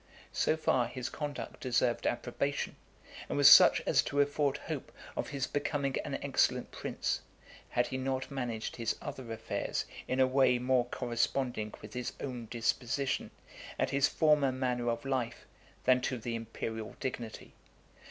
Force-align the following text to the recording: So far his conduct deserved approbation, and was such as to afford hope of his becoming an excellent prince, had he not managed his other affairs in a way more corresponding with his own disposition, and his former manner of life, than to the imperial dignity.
So 0.33 0.57
far 0.57 0.87
his 0.87 1.09
conduct 1.09 1.59
deserved 1.59 2.07
approbation, 2.07 2.75
and 3.29 3.37
was 3.37 3.47
such 3.47 3.81
as 3.85 4.01
to 4.05 4.19
afford 4.19 4.57
hope 4.57 4.91
of 5.15 5.29
his 5.29 5.45
becoming 5.45 5.95
an 6.03 6.17
excellent 6.23 6.71
prince, 6.71 7.21
had 7.69 7.85
he 7.85 7.99
not 7.99 8.31
managed 8.31 8.77
his 8.77 8.95
other 8.99 9.31
affairs 9.31 9.85
in 10.07 10.19
a 10.19 10.25
way 10.25 10.57
more 10.57 10.85
corresponding 10.85 11.75
with 11.83 11.93
his 11.93 12.13
own 12.19 12.47
disposition, 12.49 13.29
and 13.77 13.91
his 13.91 14.07
former 14.07 14.51
manner 14.51 14.89
of 14.89 15.05
life, 15.05 15.45
than 15.83 16.01
to 16.01 16.17
the 16.17 16.33
imperial 16.33 16.95
dignity. 16.99 17.53